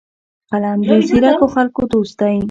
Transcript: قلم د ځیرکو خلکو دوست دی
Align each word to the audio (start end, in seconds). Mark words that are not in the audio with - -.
قلم 0.51 0.79
د 0.87 0.89
ځیرکو 1.07 1.45
خلکو 1.55 1.81
دوست 1.93 2.15
دی 2.19 2.37